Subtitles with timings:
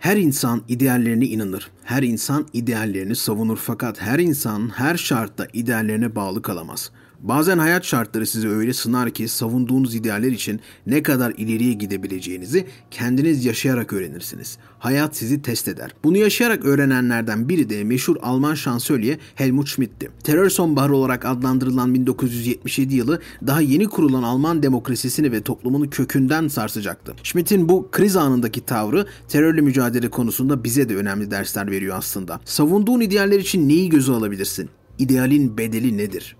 [0.00, 1.70] Her insan ideallerine inanır.
[1.84, 6.90] Her insan ideallerini savunur fakat her insan her şartta ideallerine bağlı kalamaz.
[7.22, 13.44] Bazen hayat şartları sizi öyle sınar ki savunduğunuz idealler için ne kadar ileriye gidebileceğinizi kendiniz
[13.44, 14.58] yaşayarak öğrenirsiniz.
[14.78, 15.94] Hayat sizi test eder.
[16.04, 20.10] Bunu yaşayarak öğrenenlerden biri de meşhur Alman şansölye Helmut Schmidt'ti.
[20.24, 27.14] Terör sonbaharı olarak adlandırılan 1977 yılı daha yeni kurulan Alman demokrasisini ve toplumunu kökünden sarsacaktı.
[27.22, 32.40] Schmidt'in bu kriz anındaki tavrı terörle mücadele konusunda bize de önemli dersler veriyor aslında.
[32.44, 34.68] Savunduğun idealler için neyi göze alabilirsin?
[34.98, 36.36] İdealin bedeli nedir?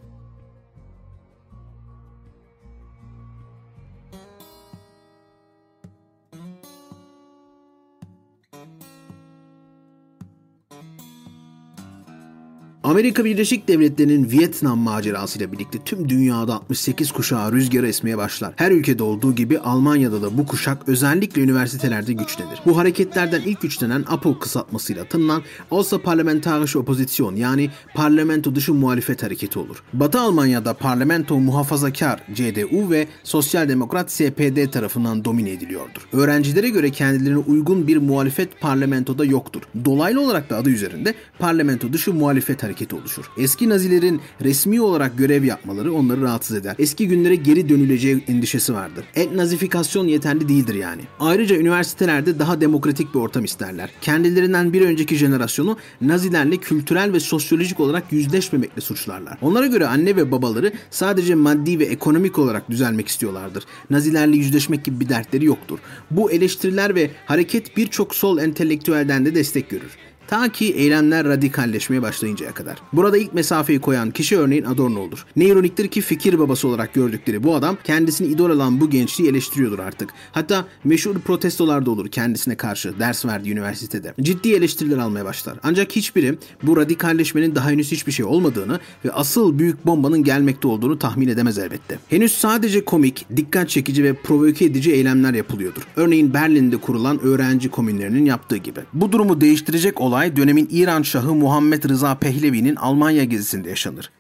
[12.91, 18.53] Amerika Birleşik Devletleri'nin Vietnam macerasıyla birlikte tüm dünyada 68 kuşağı rüzgara esmeye başlar.
[18.57, 22.61] Her ülkede olduğu gibi Almanya'da da bu kuşak özellikle üniversitelerde güçlenir.
[22.67, 29.83] Bu hareketlerden ilk güçlenen APO kısaltmasıyla tanınan Außerparlamentarische Opposition yani parlamento dışı muhalefet hareketi olur.
[29.93, 36.09] Batı Almanya'da parlamento muhafazakar CDU ve Sosyal Demokrat SPD tarafından domine ediliyordur.
[36.13, 39.63] Öğrencilere göre kendilerine uygun bir muhalefet parlamentoda yoktur.
[39.85, 43.25] Dolaylı olarak da adı üzerinde parlamento dışı muhalefet hareketi hareketi oluşur.
[43.37, 46.77] Eski Nazilerin resmi olarak görev yapmaları onları rahatsız eder.
[46.79, 49.05] Eski günlere geri dönüleceği endişesi vardır.
[49.15, 51.03] Etnazifikasyon yeterli değildir yani.
[51.21, 53.91] Ayrıca üniversitelerde daha demokratik bir ortam isterler.
[54.01, 59.39] Kendilerinden bir önceki jenerasyonu Nazilerle kültürel ve sosyolojik olarak yüzleşmemekle suçlarlar.
[59.43, 63.65] Onlara göre anne ve babaları sadece maddi ve ekonomik olarak düzelmek istiyorlardır.
[63.91, 65.79] Nazilerle yüzleşmek gibi bir dertleri yoktur.
[66.11, 70.10] Bu eleştiriler ve hareket birçok sol entelektüelden de destek görür.
[70.31, 72.79] Ta ki eylemler radikalleşmeye başlayıncaya kadar.
[72.93, 75.27] Burada ilk mesafeyi koyan kişi örneğin Adorno olur.
[75.37, 79.79] Ne ironiktir ki fikir babası olarak gördükleri bu adam kendisini idol alan bu gençliği eleştiriyordur
[79.79, 80.11] artık.
[80.33, 84.15] Hatta meşhur protestolar da olur kendisine karşı ders verdiği üniversitede.
[84.21, 85.59] Ciddi eleştiriler almaya başlar.
[85.63, 90.99] Ancak hiçbiri bu radikalleşmenin daha henüz hiçbir şey olmadığını ve asıl büyük bombanın gelmekte olduğunu
[90.99, 91.99] tahmin edemez elbette.
[92.09, 95.83] Henüz sadece komik, dikkat çekici ve provoke edici eylemler yapılıyordur.
[95.97, 98.81] Örneğin Berlin'de kurulan öğrenci komünlerinin yaptığı gibi.
[98.93, 104.11] Bu durumu değiştirecek olay olay dönemin İran Şahı Muhammed Rıza Pehlevi'nin Almanya gezisinde yaşanır.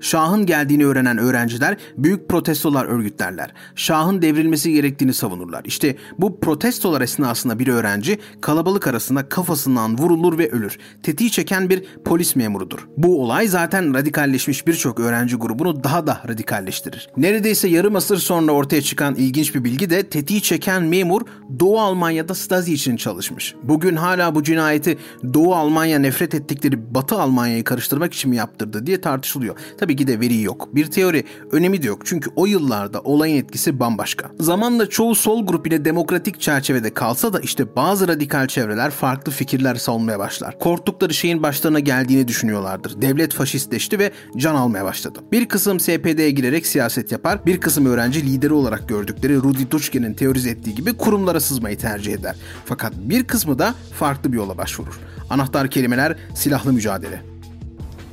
[0.00, 3.52] Şah'ın geldiğini öğrenen öğrenciler büyük protestolar örgütlerler.
[3.74, 5.64] Şah'ın devrilmesi gerektiğini savunurlar.
[5.64, 10.78] İşte bu protestolar esnasında bir öğrenci kalabalık arasında kafasından vurulur ve ölür.
[11.02, 12.88] Tetiği çeken bir polis memurudur.
[12.96, 17.08] Bu olay zaten radikalleşmiş birçok öğrenci grubunu daha da radikalleştirir.
[17.16, 21.22] Neredeyse yarım asır sonra ortaya çıkan ilginç bir bilgi de tetiği çeken memur
[21.60, 23.54] Doğu Almanya'da Stasi için çalışmış.
[23.62, 24.98] Bugün hala bu cinayeti
[25.34, 29.56] Doğu Almanya nefret ettikleri Batı Almanya'yı karıştırmak için mi yaptırdı diye tartışılıyor.
[29.78, 30.68] Tabii Tabii ki de veri yok.
[30.74, 32.02] Bir teori önemi de yok.
[32.04, 34.30] Çünkü o yıllarda olayın etkisi bambaşka.
[34.40, 39.74] Zamanla çoğu sol grup ile demokratik çerçevede kalsa da işte bazı radikal çevreler farklı fikirler
[39.74, 40.58] savunmaya başlar.
[40.58, 43.02] Korktukları şeyin başlarına geldiğini düşünüyorlardır.
[43.02, 45.18] Devlet faşistleşti ve can almaya başladı.
[45.32, 50.50] Bir kısım SPD'ye girerek siyaset yapar, bir kısım öğrenci lideri olarak gördükleri Rudi Dutschke'nin teorize
[50.50, 52.36] ettiği gibi kurumlara sızmayı tercih eder.
[52.64, 54.98] Fakat bir kısmı da farklı bir yola başvurur.
[55.30, 57.35] Anahtar kelimeler silahlı mücadele.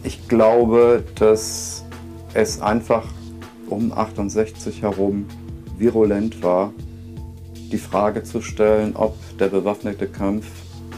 [0.05, 1.85] Ich glaube, dass
[2.33, 3.05] es einfach
[3.69, 5.25] um 68 herum
[5.77, 6.73] virulent war,
[7.71, 10.45] die Frage zu stellen, ob der bewaffnete Kampf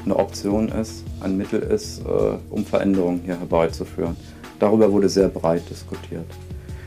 [0.03, 4.16] eine Option ist, ein Mittel ist, äh, um Veränderungen hier herbeizuführen.
[4.59, 6.25] Darüber wurde sehr breit diskutiert.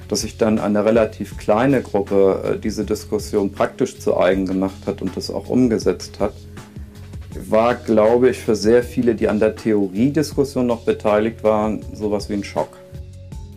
[0.09, 5.03] Dass sich dann eine relativ kleine Gruppe äh, diese Diskussion praktisch zu eigen gemacht hat
[5.03, 6.35] und das auch umgesetzt hat,
[7.47, 12.35] war, glaube ich, für sehr viele, die an der Theoriediskussion noch beteiligt waren, sowas wie
[12.35, 12.78] ein Schock.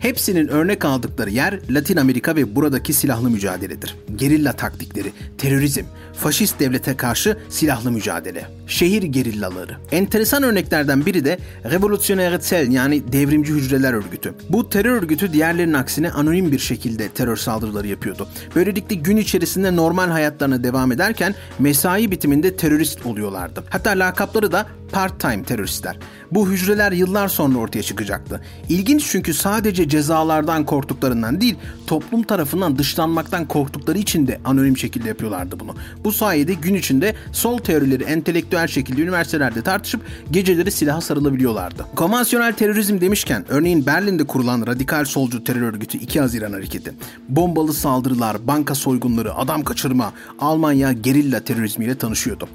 [0.02, 3.96] Hepsinin örnek aldıkları yer Latin Amerika ve buradaki silahlı mücadeledir.
[4.16, 9.76] Gerilla taktikleri, terörizm, faşist devlete karşı silahlı mücadele, şehir gerillaları.
[9.92, 14.34] Enteresan örneklerden biri de Revolutionnaire Zell yani devrimci hücreler örgütü.
[14.48, 18.28] Bu terör örgütü diğerlerinin aksine anonim bir şekilde terör saldırıları yapıyordu.
[18.54, 23.64] Böylelikle gün içerisinde normal hayatlarına devam ederken mesai bitiminde terörist oluyorlardı.
[23.70, 25.98] Hatta lakapları da part-time teröristler.
[26.30, 28.40] Bu hücreler yıllar sonra ortaya çıkacaktı.
[28.68, 31.56] İlginç çünkü sadece cezalardan korktuklarından değil,
[31.86, 35.74] toplum tarafından dışlanmaktan korktukları için de anonim şekilde yapıyorlardı bunu.
[36.04, 40.00] Bu sayede gün içinde sol teorileri entelektüel şekilde üniversitelerde tartışıp
[40.30, 41.86] geceleri silaha sarılabiliyorlardı.
[41.96, 46.92] Konvansiyonel terörizm demişken örneğin Berlin'de kurulan radikal solcu terör örgütü 2 Haziran hareketi,
[47.28, 52.48] bombalı saldırılar, banka soygunları, adam kaçırma, Almanya gerilla terörizmiyle tanışıyordu.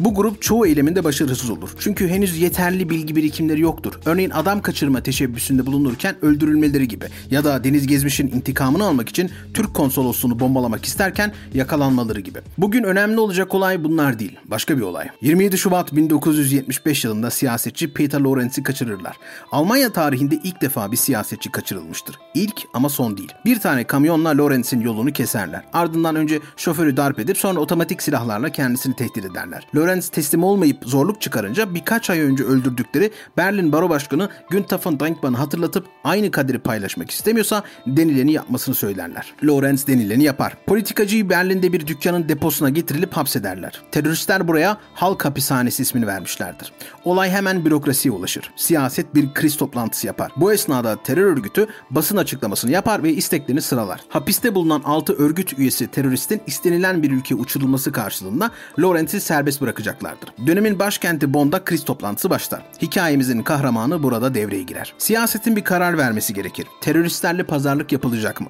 [0.00, 1.70] Bu grup çoğu eyleminde başarısız olur.
[1.78, 3.92] Çünkü henüz yeterli bilgi birikimleri yoktur.
[4.04, 9.74] Örneğin adam kaçırma teşebbüsünde bulunurken öldürülmeleri gibi ya da Deniz Gezmiş'in intikamını almak için Türk
[9.74, 12.38] konsolosluğunu bombalamak isterken yakalanmaları gibi.
[12.58, 14.36] Bugün önemli olacak olay bunlar değil.
[14.44, 15.08] Başka bir olay.
[15.20, 19.16] 27 Şubat 1975 yılında siyasetçi Peter Lorenz'i kaçırırlar.
[19.52, 22.18] Almanya tarihinde ilk defa bir siyasetçi kaçırılmıştır.
[22.34, 23.32] İlk ama son değil.
[23.44, 25.64] Bir tane kamyonla Lorenz'in yolunu keserler.
[25.72, 29.66] Ardından önce şoförü darp edip sonra otomatik silahlarla kendisini tehdit ederler.
[29.76, 35.36] Lorenz teslim olmayıp zorluk çıkarınca birkaç ay önce öldürdükleri Berlin Baro Başkanı Günther von Dankmann'ı
[35.36, 39.34] hatırlatıp aynı kaderi paylaşmak istemiyorsa denileni yapmasını söylerler.
[39.44, 40.56] Lorenz denileni yapar.
[40.66, 43.82] Politikacıyı Berlin'de bir dükkanın deposuna getirilip hapsederler.
[43.92, 46.72] Teröristler buraya halk hapishanesi ismini vermişlerdir.
[47.04, 48.50] Olay hemen bürokrasiye ulaşır.
[48.56, 50.32] Siyaset bir kriz toplantısı yapar.
[50.36, 54.00] Bu esnada terör örgütü basın açıklamasını yapar ve isteklerini sıralar.
[54.08, 58.50] Hapiste bulunan 6 örgüt üyesi teröristin istenilen bir ülkeye uçurulması karşılığında
[58.80, 60.46] Lorenz'i serbest bırakacaklardır.
[60.46, 62.62] Dönemin başkenti Bonn'da kriz toplantısı başlar.
[62.82, 64.94] Hikayemizin kahramanı burada devreye girer.
[64.98, 66.66] Siyasetin bir karar vermesi gerekir.
[66.80, 68.46] Teröristlerle pazarlık yapılacak mı?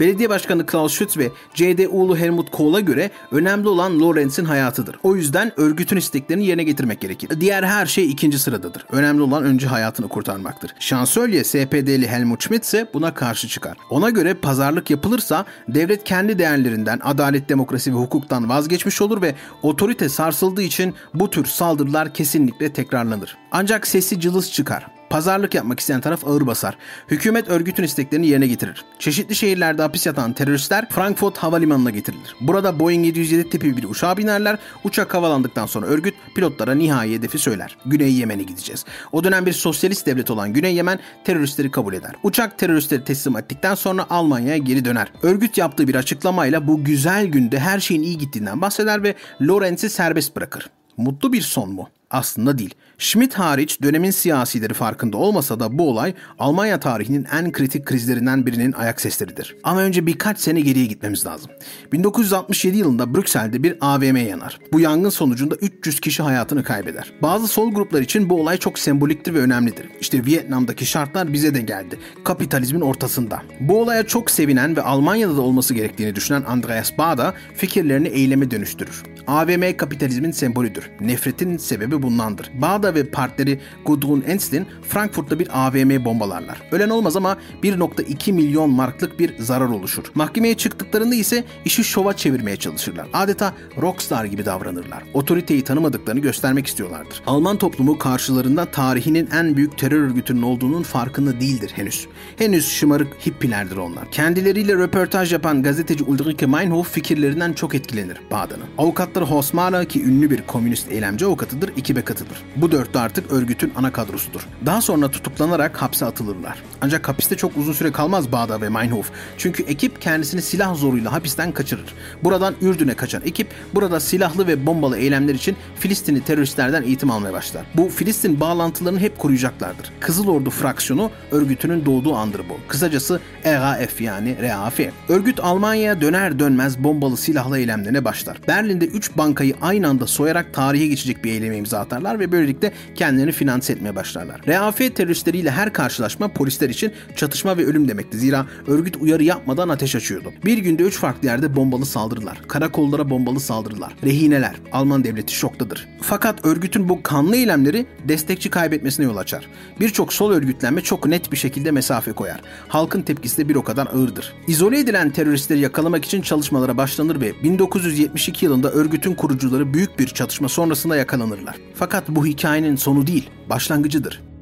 [0.00, 4.98] Belediye Başkanı Klaus Schütz ve CDU'lu Helmut Kohl'a göre önemli olan Lorenz'in hayatıdır.
[5.02, 7.40] O yüzden örgütün isteklerini yerine getirmek gerekir.
[7.40, 8.86] Diğer her şey ikinci sıradadır.
[8.92, 10.74] Önemli olan önce hayatını kurtarmaktır.
[10.80, 13.76] Şansölye SPD'li Helmut Schmidt ise buna karşı çıkar.
[13.90, 20.08] Ona göre pazarlık yapılırsa devlet kendi değerlerinden, adalet, demokrasi ve hukuktan vazgeçmiş olur ve otorite
[20.08, 23.36] sarsıldığı için bu tür saldırılar kesinlikle tekrarlanır.
[23.52, 24.93] Ancak sesi cılız çıkar.
[25.10, 26.78] Pazarlık yapmak isteyen taraf ağır basar.
[27.08, 28.84] Hükümet örgütün isteklerini yerine getirir.
[28.98, 32.36] Çeşitli şehirlerde hapis yatan teröristler Frankfurt Havalimanı'na getirilir.
[32.40, 34.58] Burada Boeing 707 tipi bir uçağa binerler.
[34.84, 37.76] Uçak havalandıktan sonra örgüt pilotlara nihai hedefi söyler.
[37.86, 38.84] Güney Yemen'e gideceğiz.
[39.12, 42.12] O dönem bir sosyalist devlet olan Güney Yemen teröristleri kabul eder.
[42.22, 45.12] Uçak teröristleri teslim ettikten sonra Almanya'ya geri döner.
[45.22, 50.36] Örgüt yaptığı bir açıklamayla bu güzel günde her şeyin iyi gittiğinden bahseder ve Lorenz'i serbest
[50.36, 50.70] bırakır.
[50.96, 51.88] Mutlu bir son mu?
[52.14, 52.74] Aslında değil.
[52.98, 58.72] Schmidt hariç dönemin siyasileri farkında olmasa da bu olay Almanya tarihinin en kritik krizlerinden birinin
[58.72, 59.56] ayak sesleridir.
[59.64, 61.50] Ama önce birkaç sene geriye gitmemiz lazım.
[61.92, 64.58] 1967 yılında Brüksel'de bir AVM yanar.
[64.72, 67.12] Bu yangın sonucunda 300 kişi hayatını kaybeder.
[67.22, 69.86] Bazı sol gruplar için bu olay çok semboliktir ve önemlidir.
[70.00, 71.98] İşte Vietnam'daki şartlar bize de geldi.
[72.24, 73.42] Kapitalizmin ortasında.
[73.60, 79.02] Bu olaya çok sevinen ve Almanya'da da olması gerektiğini düşünen Andreas Bada fikirlerini eyleme dönüştürür.
[79.26, 80.90] AVM kapitalizmin sembolüdür.
[81.00, 82.50] Nefretin sebebi bundandır.
[82.54, 86.62] Bada ve partneri Gudrun Ensslin Frankfurt'ta bir AVM bombalarlar.
[86.72, 90.04] Ölen olmaz ama 1.2 milyon marklık bir zarar oluşur.
[90.14, 93.06] Mahkemeye çıktıklarında ise işi şova çevirmeye çalışırlar.
[93.12, 95.02] Adeta rockstar gibi davranırlar.
[95.14, 97.22] Otoriteyi tanımadıklarını göstermek istiyorlardır.
[97.26, 102.06] Alman toplumu karşılarında tarihinin en büyük terör örgütünün olduğunun farkında değildir henüz.
[102.36, 104.10] Henüz şımarık hippilerdir onlar.
[104.10, 108.64] Kendileriyle röportaj yapan gazeteci Ulrike Meinhof fikirlerinden çok etkilenir Badan'ın.
[108.78, 112.42] Avukatları Hosmara ki ünlü bir komünist eylemci avukatıdır, ekibe katılır.
[112.56, 114.46] Bu dörtlü artık örgütün ana kadrosudur.
[114.66, 116.62] Daha sonra tutuklanarak hapse atılırlar.
[116.80, 119.10] Ancak hapiste çok uzun süre kalmaz Bağda ve Meinhof.
[119.38, 121.94] Çünkü ekip kendisini silah zoruyla hapisten kaçırır.
[122.22, 127.66] Buradan Ürdün'e kaçan ekip burada silahlı ve bombalı eylemler için Filistinli teröristlerden eğitim almaya başlar.
[127.74, 129.92] Bu Filistin bağlantılarını hep koruyacaklardır.
[130.00, 132.68] Kızıl Ordu fraksiyonu örgütünün doğduğu andır bu.
[132.68, 134.80] Kısacası RAF yani RAF.
[135.08, 138.40] Örgüt Almanya'ya döner dönmez bombalı silahlı eylemlerine başlar.
[138.48, 143.32] Berlin'de 3 bankayı aynı anda soyarak tarihe geçecek bir eyleme imza atarlar ve böylelikle kendilerini
[143.32, 144.40] finanse etmeye başlarlar.
[144.46, 148.18] RAF teröristleriyle her karşılaşma polisler için çatışma ve ölüm demekti.
[148.18, 150.32] Zira örgüt uyarı yapmadan ateş açıyordu.
[150.44, 154.54] Bir günde 3 farklı yerde bombalı saldırılar, karakollara bombalı saldırılar, rehineler.
[154.72, 155.88] Alman devleti şoktadır.
[156.00, 159.48] Fakat örgütün bu kanlı eylemleri destekçi kaybetmesine yol açar.
[159.80, 162.40] Birçok sol örgütlenme çok net bir şekilde mesafe koyar.
[162.68, 164.34] Halkın tepkisi de bir o kadar ağırdır.
[164.46, 170.48] İzole edilen teröristleri yakalamak için çalışmalara başlanır ve 1972 yılında örgütün kurucuları büyük bir çatışma
[170.48, 171.56] sonrasında yakalanırlar.
[171.74, 174.33] Fakat bu hikayenin sonu değil, başlangıcıdır.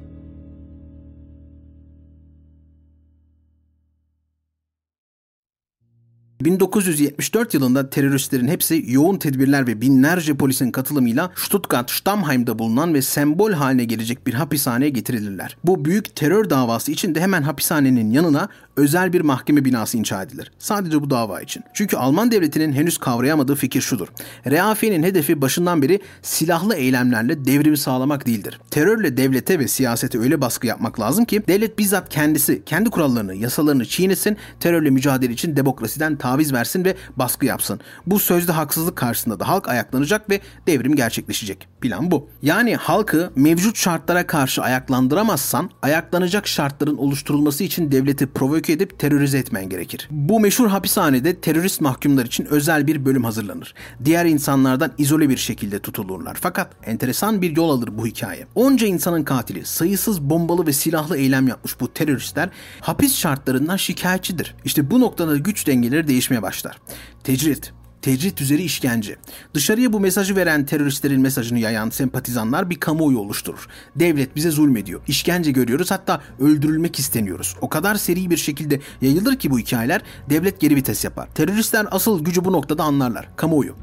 [6.44, 13.52] 1974 yılında teröristlerin hepsi yoğun tedbirler ve binlerce polisin katılımıyla Stuttgart Stammheim'da bulunan ve sembol
[13.52, 15.56] haline gelecek bir hapishaneye getirilirler.
[15.64, 20.52] Bu büyük terör davası için de hemen hapishanenin yanına özel bir mahkeme binası inşa edilir.
[20.58, 21.62] Sadece bu dava için.
[21.75, 24.08] Çünkü Alman devletinin henüz kavrayamadığı fikir şudur.
[24.46, 28.61] RAF'nin hedefi başından beri silahlı eylemlerle devrimi sağlamak değildir.
[28.70, 33.87] Terörle devlete ve siyasete öyle baskı yapmak lazım ki devlet bizzat kendisi kendi kurallarını, yasalarını
[33.87, 37.80] çiğnesin, terörle mücadele için demokrasiden taviz taviz versin ve baskı yapsın.
[38.06, 41.68] Bu sözde haksızlık karşısında da halk ayaklanacak ve devrim gerçekleşecek.
[41.80, 42.28] Plan bu.
[42.42, 49.68] Yani halkı mevcut şartlara karşı ayaklandıramazsan ayaklanacak şartların oluşturulması için devleti provoke edip terörize etmen
[49.68, 50.08] gerekir.
[50.10, 53.74] Bu meşhur hapishanede terörist mahkumlar için özel bir bölüm hazırlanır.
[54.04, 56.36] Diğer insanlardan izole bir şekilde tutulurlar.
[56.40, 58.46] Fakat enteresan bir yol alır bu hikaye.
[58.54, 62.48] Onca insanın katili, sayısız bombalı ve silahlı eylem yapmış bu teröristler
[62.80, 64.54] hapis şartlarından şikayetçidir.
[64.64, 66.78] İşte bu noktada güç dengeleri değişmeye başlar.
[67.24, 69.16] Tecrit, tecrit üzeri işkence.
[69.54, 73.66] Dışarıya bu mesajı veren teröristlerin mesajını yayan sempatizanlar bir kamuoyu oluşturur.
[73.96, 75.00] Devlet bize zulmediyor.
[75.06, 77.56] İşkence görüyoruz hatta öldürülmek isteniyoruz.
[77.60, 81.28] O kadar seri bir şekilde yayılır ki bu hikayeler devlet geri vites yapar.
[81.34, 83.28] Teröristler asıl gücü bu noktada anlarlar.
[83.36, 83.74] Kamuoyu.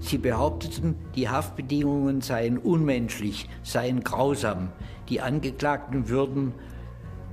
[0.00, 4.58] Sie behaupteten, die Haftbedingungen seien unmenschlich, seien grausam.
[5.08, 6.52] Die Angeklagten würden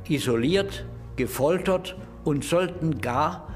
[0.10, 0.86] isoliert,
[1.17, 1.95] gefoltert
[2.25, 3.50] und sollten gar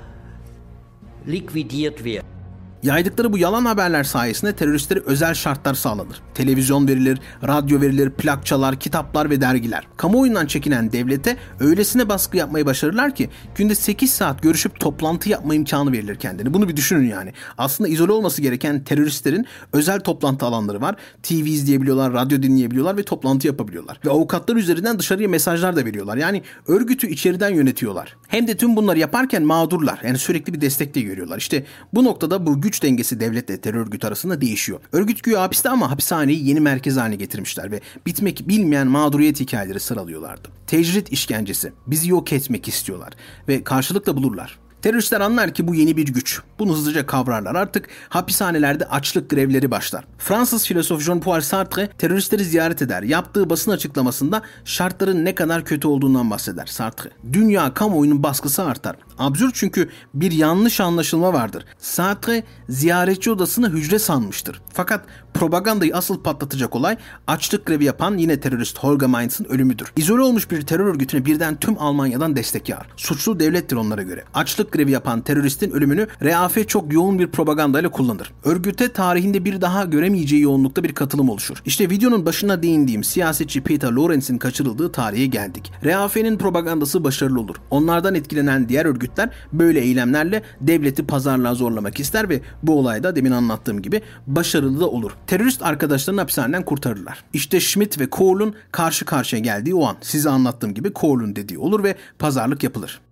[1.25, 2.34] liquidiert werden.
[2.83, 6.21] Yaydıkları bu yalan haberler sayesinde teröristlere özel şartlar sağlanır.
[6.33, 9.87] Televizyon verilir, radyo verilir, plakçalar, kitaplar ve dergiler.
[9.97, 15.91] Kamuoyundan çekinen devlete öylesine baskı yapmayı başarırlar ki günde 8 saat görüşüp toplantı yapma imkanı
[15.91, 16.53] verilir kendine.
[16.53, 17.33] Bunu bir düşünün yani.
[17.57, 20.95] Aslında izole olması gereken teröristlerin özel toplantı alanları var.
[21.23, 23.99] TV izleyebiliyorlar, radyo dinleyebiliyorlar ve toplantı yapabiliyorlar.
[24.05, 26.17] Ve avukatlar üzerinden dışarıya mesajlar da veriyorlar.
[26.17, 28.15] Yani örgütü içeriden yönetiyorlar.
[28.27, 29.99] Hem de tüm bunları yaparken mağdurlar.
[30.03, 31.37] Yani sürekli bir destek de görüyorlar.
[31.37, 34.79] İşte bu noktada bu güç dengesi devletle terör örgütü arasında değişiyor.
[34.91, 40.49] Örgüt güya hapiste ama hapishaneyi yeni merkez haline getirmişler ve bitmek bilmeyen mağduriyet hikayeleri sıralıyorlardı.
[40.67, 41.73] Tecrit işkencesi.
[41.87, 43.13] Bizi yok etmek istiyorlar
[43.47, 44.64] ve karşılık da bulurlar.
[44.85, 46.41] Teröristler anlar ki bu yeni bir güç.
[46.59, 47.55] Bunu hızlıca kavrarlar.
[47.55, 50.05] Artık hapishanelerde açlık grevleri başlar.
[50.17, 53.03] Fransız filozof Jean-Paul Sartre teröristleri ziyaret eder.
[53.03, 57.09] Yaptığı basın açıklamasında şartların ne kadar kötü olduğundan bahseder Sartre.
[57.33, 58.95] Dünya kamuoyunun baskısı artar.
[59.17, 61.65] Absürt çünkü bir yanlış anlaşılma vardır.
[61.77, 64.61] Sartre ziyaretçi odasını hücre sanmıştır.
[64.73, 69.93] Fakat propagandayı asıl patlatacak olay açlık grevi yapan yine terörist Holger Mainz'ın ölümüdür.
[69.95, 72.87] İzole olmuş bir terör örgütüne birden tüm Almanya'dan destek yağar.
[72.97, 74.23] Suçlu devlettir onlara göre.
[74.33, 78.33] Açlık grevi yapan teröristin ölümünü RAF çok yoğun bir propagandayla kullanır.
[78.43, 81.57] Örgüte tarihinde bir daha göremeyeceği yoğunlukta bir katılım oluşur.
[81.65, 85.71] İşte videonun başına değindiğim siyasetçi Peter Lorenz'in kaçırıldığı tarihe geldik.
[85.85, 87.55] RAF'nin propagandası başarılı olur.
[87.69, 93.81] Onlardan etkilenen diğer örgütler böyle eylemlerle devleti pazarlığa zorlamak ister ve bu olayda demin anlattığım
[93.81, 95.11] gibi başarılı da olur.
[95.27, 97.23] Terörist arkadaşlarını hapishaneden kurtarırlar.
[97.33, 99.95] İşte Schmidt ve Kohl'un karşı karşıya geldiği o an.
[100.01, 103.04] Size anlattığım gibi Kohl'un dediği olur ve pazarlık yapılır.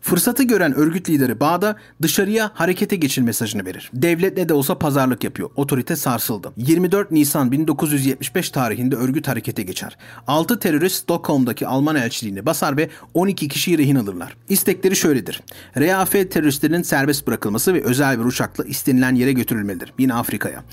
[0.00, 3.90] Fırsatı gören örgüt lideri Bağda dışarıya harekete geçin mesajını verir.
[3.94, 5.50] Devlet ne de olsa pazarlık yapıyor.
[5.56, 6.52] Otorite sarsıldı.
[6.56, 9.96] 24 Nisan 1975 tarihinde örgüt harekete geçer.
[10.26, 14.36] 6 terörist Stockholm'daki Alman elçiliğini basar ve 12 kişiyi rehin alırlar.
[14.48, 15.42] İstekleri şöyledir.
[15.76, 19.92] RAF teröristlerinin serbest bırakılması ve özel bir uçakla istenilen yere götürülmelidir.
[19.98, 20.64] Yine Afrika'ya.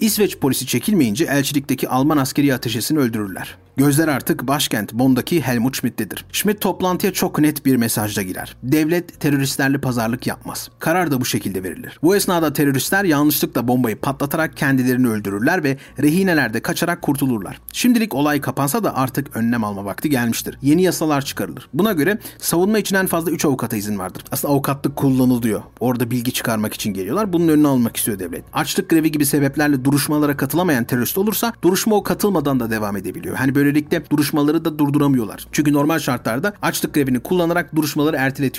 [0.00, 3.56] İsveç polisi çekilmeyince elçilikteki Alman askeri ateşesini öldürürler.
[3.76, 6.24] Gözler artık başkent Bonn'daki Helmut Schmidt'tedir.
[6.32, 8.56] Schmidt toplantıya çok net bir mesajla girer.
[8.76, 10.68] Devlet teröristlerle pazarlık yapmaz.
[10.78, 11.98] Karar da bu şekilde verilir.
[12.02, 17.60] Bu esnada teröristler yanlışlıkla bombayı patlatarak kendilerini öldürürler ve rehinelerde kaçarak kurtulurlar.
[17.72, 20.58] Şimdilik olay kapansa da artık önlem alma vakti gelmiştir.
[20.62, 21.68] Yeni yasalar çıkarılır.
[21.74, 24.24] Buna göre savunma için en fazla 3 avukata izin vardır.
[24.30, 25.62] Aslında avukatlık kullanılıyor.
[25.80, 27.32] Orada bilgi çıkarmak için geliyorlar.
[27.32, 28.44] Bunun önünü almak istiyor devlet.
[28.52, 33.36] Açlık grevi gibi sebeplerle duruşmalara katılamayan terörist olursa duruşma o katılmadan da devam edebiliyor.
[33.36, 35.46] Hani böylelikle duruşmaları da durduramıyorlar.
[35.52, 38.16] Çünkü normal şartlarda açlık grevini kullanarak duruşmaları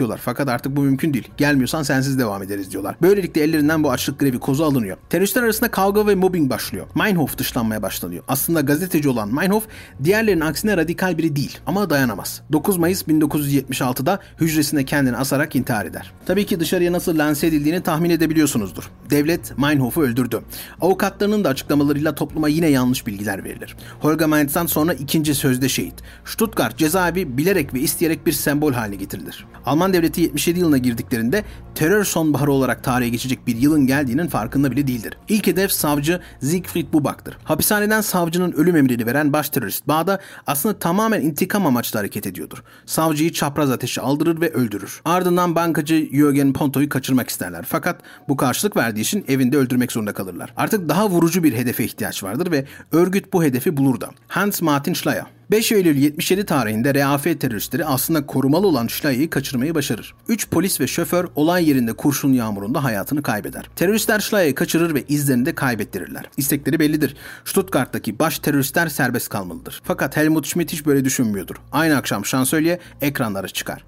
[0.07, 0.17] erteletiyorlar.
[0.17, 1.27] Fakat artık bu mümkün değil.
[1.37, 2.95] Gelmiyorsan sensiz devam ederiz diyorlar.
[3.01, 4.97] Böylelikle ellerinden bu açlık grevi kozu alınıyor.
[5.09, 6.87] Teröristler arasında kavga ve mobbing başlıyor.
[6.95, 8.23] Meinhof dışlanmaya başlanıyor.
[8.27, 9.67] Aslında gazeteci olan Meinhof
[10.03, 12.41] diğerlerinin aksine radikal biri değil ama dayanamaz.
[12.51, 16.11] 9 Mayıs 1976'da hücresine kendini asarak intihar eder.
[16.25, 18.89] Tabii ki dışarıya nasıl lanse edildiğini tahmin edebiliyorsunuzdur.
[19.09, 20.41] Devlet Meinhof'u öldürdü.
[20.81, 23.75] Avukatlarının da açıklamalarıyla topluma yine yanlış bilgiler verilir.
[23.99, 25.93] Holger Mainz'dan sonra ikinci sözde şehit.
[26.25, 29.45] Stuttgart cezaevi bilerek ve isteyerek bir sembol haline getirilir.
[29.65, 31.43] Alman devleti 77 yılına girdiklerinde
[31.75, 35.17] terör sonbaharı olarak tarihe geçecek bir yılın geldiğinin farkında bile değildir.
[35.27, 37.37] İlk hedef savcı Siegfried Buback'tır.
[37.43, 42.63] Hapishaneden savcının ölüm emrini veren baş terörist Bağda aslında tamamen intikam amaçlı hareket ediyordur.
[42.85, 45.01] Savcıyı çapraz ateşe aldırır ve öldürür.
[45.05, 47.65] Ardından bankacı Jürgen Ponto'yu kaçırmak isterler.
[47.67, 50.53] Fakat bu karşılık verdiği için evinde öldürmek zorunda kalırlar.
[50.57, 54.09] Artık daha vurucu bir hedefe ihtiyaç vardır ve örgüt bu hedefi bulur da.
[54.27, 60.13] Hans Martin Schleyer 5 Eylül 77 tarihinde RAF teröristleri aslında korumalı olan Schleier'i kaçırmayı başarır.
[60.27, 63.69] 3 polis ve şoför olay yerinde kurşun yağmurunda hayatını kaybeder.
[63.75, 66.25] Teröristler Schleier'i kaçırır ve izlerini de kaybettirirler.
[66.37, 67.15] İstekleri bellidir.
[67.45, 69.81] Stuttgart'taki baş teröristler serbest kalmalıdır.
[69.83, 71.55] Fakat Helmut Schmidt hiç böyle düşünmüyordur.
[71.71, 73.83] Aynı akşam şansölye ekranlara çıkar.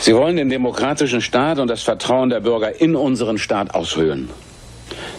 [0.00, 4.20] Sie wollen den demokratischen Staat und das Vertrauen der Bürger in unseren Staat aushöhlen.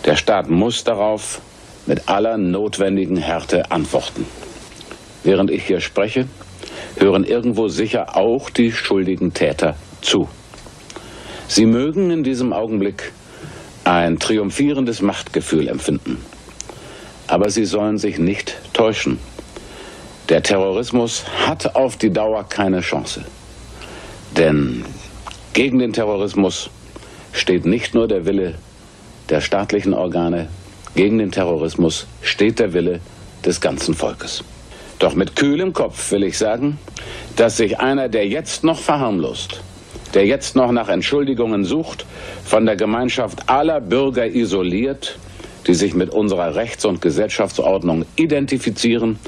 [0.06, 1.40] Der Staat muss darauf
[1.86, 4.26] mit aller notwendigen Härte antworten.
[5.24, 6.28] Während ich hier spreche,
[6.98, 10.28] hören irgendwo sicher auch die schuldigen Täter zu.
[11.48, 13.12] Sie mögen in diesem Augenblick
[13.84, 16.18] ein triumphierendes Machtgefühl empfinden.
[17.28, 19.20] Aber sie sollen sich nicht täuschen.
[20.30, 23.26] Der Terrorismus hat auf die Dauer keine Chance.
[24.36, 24.84] Denn
[25.54, 26.70] gegen den Terrorismus
[27.32, 28.56] steht nicht nur der Wille
[29.30, 30.50] der staatlichen Organe,
[30.96, 33.00] gegen den Terrorismus steht der Wille
[33.46, 34.44] des ganzen Volkes.
[35.00, 36.80] Doch mit kühlem Kopf will ich sagen,
[37.36, 39.62] dass sich einer, der jetzt noch verharmlost,
[40.14, 42.06] der jetzt noch nach Entschuldigungen sucht,
[42.46, 45.18] von der Gemeinschaft aller Bürger isoliert,
[45.68, 49.20] die sich mit unserer Rechts- und Gesellschaftsordnung identifizieren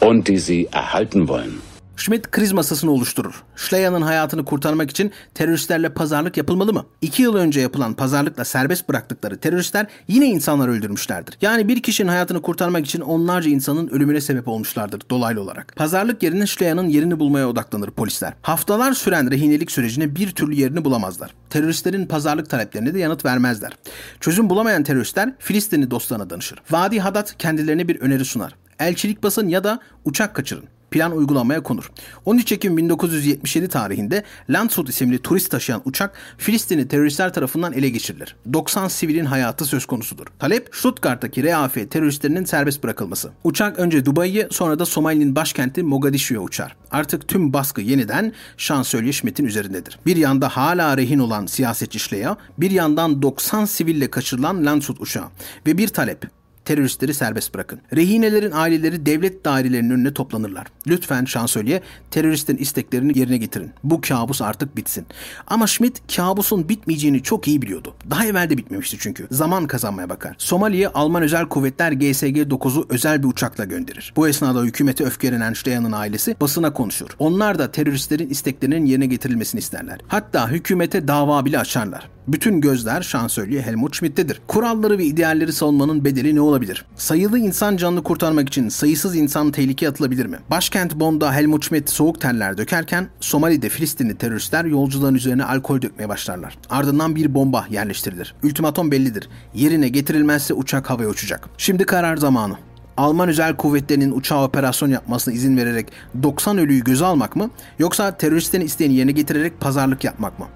[0.00, 1.62] und die sie erhalten wollen.
[1.96, 3.42] Schmidt kriz masasını oluşturur.
[3.56, 6.86] Schleya'nın hayatını kurtarmak için teröristlerle pazarlık yapılmalı mı?
[7.00, 11.38] İki yıl önce yapılan pazarlıkla serbest bıraktıkları teröristler yine insanlar öldürmüşlerdir.
[11.40, 15.76] Yani bir kişinin hayatını kurtarmak için onlarca insanın ölümüne sebep olmuşlardır dolaylı olarak.
[15.76, 18.32] Pazarlık yerine Schleya'nın yerini bulmaya odaklanır polisler.
[18.42, 21.34] Haftalar süren rehinelik sürecine bir türlü yerini bulamazlar.
[21.50, 23.72] Teröristlerin pazarlık taleplerine de yanıt vermezler.
[24.20, 26.62] Çözüm bulamayan teröristler Filistinli dostlarına danışır.
[26.70, 28.54] Vadi Hadat kendilerine bir öneri sunar.
[28.78, 31.90] Elçilik basın ya da uçak kaçırın plan uygulamaya konur.
[32.24, 38.36] 13 Ekim 1977 tarihinde Landshut isimli turist taşıyan uçak Filistinli teröristler tarafından ele geçirilir.
[38.52, 40.26] 90 sivilin hayatı söz konusudur.
[40.38, 43.32] Talep Stuttgart'taki RAF teröristlerinin serbest bırakılması.
[43.44, 46.76] Uçak önce Dubai'ye sonra da Somali'nin başkenti Mogadishu'ya uçar.
[46.90, 49.98] Artık tüm baskı yeniden Şansölye Schmidt'in üzerindedir.
[50.06, 55.28] Bir yanda hala rehin olan siyasetçi Schleyer, bir yandan 90 siville kaçırılan Landshut uçağı
[55.66, 56.41] ve bir talep
[56.72, 57.80] teröristleri serbest bırakın.
[57.96, 60.66] Rehinelerin aileleri devlet dairelerinin önüne toplanırlar.
[60.86, 63.70] Lütfen şansölye teröristin isteklerini yerine getirin.
[63.84, 65.06] Bu kabus artık bitsin.
[65.46, 67.94] Ama Schmidt kabusun bitmeyeceğini çok iyi biliyordu.
[68.10, 69.26] Daha evvel de bitmemişti çünkü.
[69.30, 70.34] Zaman kazanmaya bakar.
[70.38, 74.12] Somali'ye Alman özel kuvvetler GSG-9'u özel bir uçakla gönderir.
[74.16, 77.08] Bu esnada hükümete öfkelenen Steyer'ın ailesi basına konuşur.
[77.18, 80.00] Onlar da teröristlerin isteklerinin yerine getirilmesini isterler.
[80.08, 82.08] Hatta hükümete dava bile açarlar.
[82.28, 84.40] Bütün gözler şansölye Helmut Schmidt'tedir.
[84.46, 86.84] Kuralları ve idealleri savunmanın bedeli ne olabilir?
[86.96, 90.38] Sayılı insan canını kurtarmak için sayısız insan tehlikeye atılabilir mi?
[90.50, 96.58] Başkent Bonn'da Helmut Schmidt soğuk terler dökerken Somali'de Filistinli teröristler yolcuların üzerine alkol dökmeye başlarlar.
[96.70, 98.34] Ardından bir bomba yerleştirilir.
[98.44, 99.28] Ultimatom bellidir.
[99.54, 101.48] Yerine getirilmezse uçak havaya uçacak.
[101.58, 102.54] Şimdi karar zamanı.
[102.96, 105.86] Alman özel kuvvetlerinin uçağa operasyon yapmasına izin vererek
[106.22, 107.50] 90 ölüyü göze almak mı?
[107.78, 110.46] Yoksa teröristlerin isteğini yerine getirerek pazarlık yapmak mı?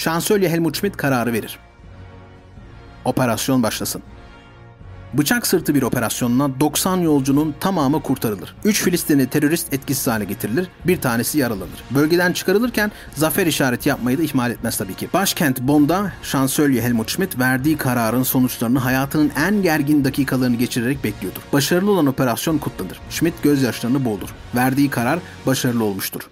[0.00, 1.58] Şansölye Helmut Schmidt kararı verir.
[3.04, 4.02] Operasyon başlasın.
[5.14, 8.56] Bıçak sırtı bir operasyonla 90 yolcunun tamamı kurtarılır.
[8.64, 11.84] 3 Filistinli terörist etkisiz hale getirilir, bir tanesi yaralanır.
[11.90, 15.08] Bölgeden çıkarılırken zafer işareti yapmayı da ihmal etmez tabii ki.
[15.12, 21.42] Başkent Bonn'da şansölye Helmut Schmidt verdiği kararın sonuçlarını hayatının en gergin dakikalarını geçirerek bekliyordur.
[21.52, 23.00] Başarılı olan operasyon kutlanır.
[23.10, 24.34] Schmidt gözyaşlarını boğulur.
[24.54, 26.30] Verdiği karar başarılı olmuştur.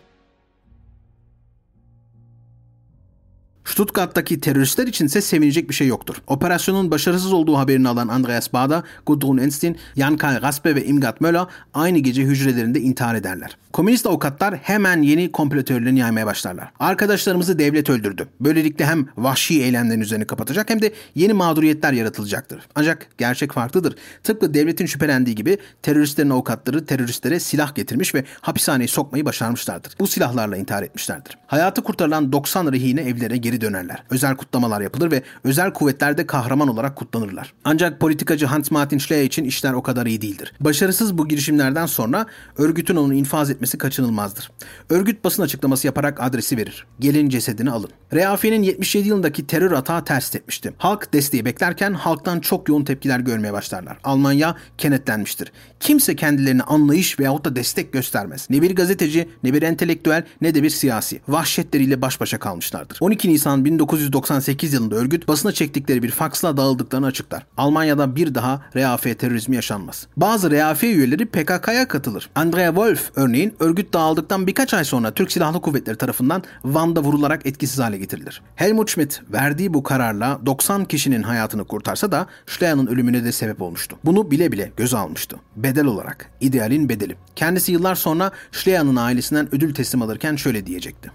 [3.69, 6.17] Stuttgart'taki teröristler içinse sevinecek bir şey yoktur.
[6.27, 11.99] Operasyonun başarısız olduğu haberini alan Andreas Bada, Gudrun Enstin, Jan-Karl Raspe ve Imgat Möller aynı
[11.99, 13.57] gece hücrelerinde intihar ederler.
[13.73, 16.71] Komünist avukatlar hemen yeni komplo teorilerini yaymaya başlarlar.
[16.81, 18.29] Arkadaşlarımızı devlet öldürdü.
[18.41, 22.61] Böylelikle hem vahşi eylemlerin üzerine kapatacak hem de yeni mağduriyetler yaratılacaktır.
[22.75, 23.95] Ancak gerçek farklıdır.
[24.23, 29.93] Tıpkı devletin şüphelendiği gibi teröristlerin avukatları teröristlere silah getirmiş ve hapishaneye sokmayı başarmışlardır.
[30.01, 31.39] Bu silahlarla intihar etmişlerdir.
[31.47, 34.03] Hayatı kurtarılan 90 rehine evlere geri dönerler.
[34.11, 37.55] Özel kutlamalar yapılır ve özel kuvvetlerde kahraman olarak kutlanırlar.
[37.65, 40.53] Ancak politikacı Hans Martin Schleyer için işler o kadar iyi değildir.
[40.61, 42.27] Başarısız bu girişimlerden sonra
[42.59, 44.51] örgütün onu infaz etmesi kaçınılmazdır.
[44.91, 46.87] Örgüt basın açıklaması yaparak adresi verir.
[47.01, 47.91] Gelin cesedini alın.
[48.13, 50.73] RAF'nin 77 yılındaki terör atağı ters etmişti.
[50.79, 53.99] Halk desteği beklerken halktan çok yoğun tepkiler görmeye başlarlar.
[54.05, 55.53] Almanya kenetlenmiştir.
[55.81, 58.47] Kimse kendilerine anlayış veyahut da destek göstermez.
[58.51, 61.21] Ne bir gazeteci, ne bir entelektüel, ne de bir siyasi.
[61.29, 62.99] Vahşetleriyle baş başa kalmışlardır.
[63.01, 67.47] 12 Nisan 1998 yılında örgüt basına çektikleri bir faksla dağıldıklarını açıklar.
[67.57, 70.07] Almanya'da bir daha RAF terörizmi yaşanmaz.
[70.17, 72.31] Bazı RAF üyeleri PKK'ya katılır.
[72.35, 77.79] Andrea Wolf örneğin örgüt dağıldıktan birkaç ay sonra Türk Silahlı Kuvvetleri tarafından Van'da vurularak etkisiz
[77.79, 78.43] hale getirilir.
[78.57, 83.99] Helmut Schmidt verdiği bu kararla 90 kişinin hayatını kurtarsa da Schleyer'ın ölümüne de sebep olmuştu.
[84.05, 85.37] Bunu bile bile göze almıştı.
[85.57, 86.31] Bedel olarak.
[86.41, 87.17] idealin bedeli.
[87.37, 91.11] Kendisi yıllar sonra Schleyer'ın ailesinden ödül teslim alırken şöyle diyecekti.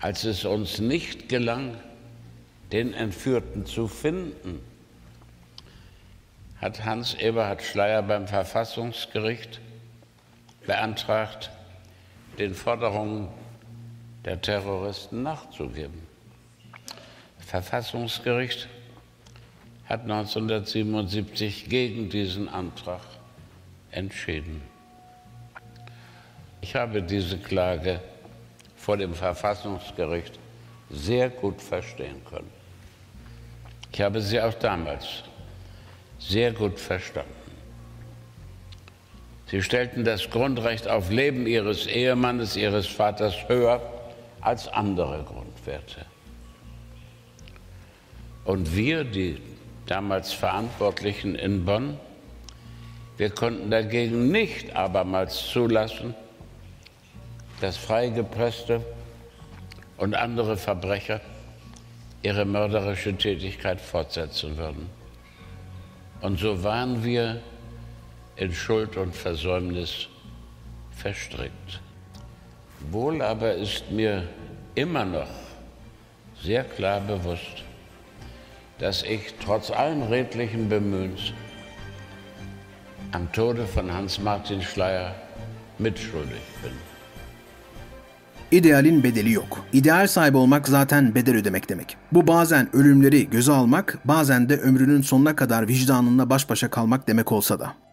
[0.00, 1.76] Als es uns nicht gelang,
[2.72, 4.60] den Entführten zu finden,
[6.60, 9.60] hat Hans Eberhard Schleyer beim Verfassungsgericht
[10.66, 11.50] beantragt,
[12.38, 13.28] den Forderungen
[14.24, 16.02] der Terroristen nachzugeben.
[17.38, 18.68] Das Verfassungsgericht
[19.88, 23.02] hat 1977 gegen diesen Antrag
[23.92, 24.60] entschieden.
[26.60, 28.00] Ich habe diese Klage
[28.86, 30.38] vor dem Verfassungsgericht
[30.90, 32.48] sehr gut verstehen können.
[33.92, 35.24] Ich habe sie auch damals
[36.20, 37.32] sehr gut verstanden.
[39.50, 43.82] Sie stellten das Grundrecht auf Leben ihres Ehemannes, ihres Vaters höher
[44.40, 46.06] als andere Grundwerte.
[48.44, 49.40] Und wir, die
[49.86, 51.98] damals Verantwortlichen in Bonn,
[53.16, 56.14] wir konnten dagegen nicht abermals zulassen,
[57.60, 58.84] dass freigepresste
[59.96, 61.20] und andere Verbrecher
[62.22, 64.88] ihre mörderische Tätigkeit fortsetzen würden.
[66.20, 67.40] Und so waren wir
[68.36, 70.08] in Schuld und Versäumnis
[70.90, 71.80] verstrickt.
[72.90, 74.24] Wohl aber ist mir
[74.74, 75.28] immer noch
[76.42, 77.64] sehr klar bewusst,
[78.78, 81.32] dass ich trotz allen redlichen Bemühens
[83.12, 85.14] am Tode von Hans-Martin Schleyer
[85.78, 86.95] mitschuldig bin.
[88.50, 89.58] İdealin bedeli yok.
[89.72, 91.96] İdeal sahibi olmak zaten bedel ödemek demek.
[92.12, 97.32] Bu bazen ölümleri göze almak, bazen de ömrünün sonuna kadar vicdanınla baş başa kalmak demek
[97.32, 97.85] olsa da.